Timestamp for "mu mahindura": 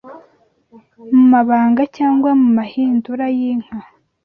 2.39-3.25